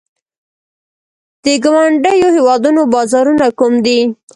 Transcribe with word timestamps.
د 1.43 1.45
ګاونډیو 1.63 2.27
هیوادونو 2.35 2.81
بازارونه 2.93 3.45
کوم 3.59 3.73
دي؟ 3.85 3.99